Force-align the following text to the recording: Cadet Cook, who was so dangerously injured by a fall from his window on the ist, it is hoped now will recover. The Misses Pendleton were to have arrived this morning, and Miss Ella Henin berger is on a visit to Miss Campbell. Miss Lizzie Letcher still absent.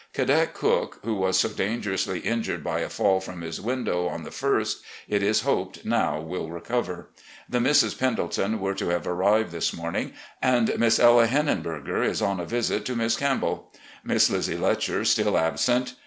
Cadet 0.13 0.55
Cook, 0.55 0.97
who 1.03 1.13
was 1.13 1.37
so 1.37 1.47
dangerously 1.49 2.21
injured 2.21 2.63
by 2.63 2.79
a 2.79 2.89
fall 2.89 3.19
from 3.19 3.41
his 3.41 3.61
window 3.61 4.07
on 4.07 4.23
the 4.23 4.33
ist, 4.59 4.79
it 5.07 5.21
is 5.21 5.41
hoped 5.41 5.85
now 5.85 6.19
will 6.19 6.49
recover. 6.49 7.09
The 7.47 7.59
Misses 7.59 7.93
Pendleton 7.93 8.59
were 8.59 8.73
to 8.73 8.89
have 8.89 9.05
arrived 9.05 9.51
this 9.51 9.73
morning, 9.73 10.13
and 10.41 10.75
Miss 10.79 10.97
Ella 10.97 11.27
Henin 11.27 11.61
berger 11.61 12.01
is 12.01 12.19
on 12.19 12.39
a 12.39 12.45
visit 12.45 12.83
to 12.85 12.95
Miss 12.95 13.15
Campbell. 13.15 13.71
Miss 14.03 14.27
Lizzie 14.27 14.57
Letcher 14.57 15.05
still 15.05 15.37
absent. 15.37 15.93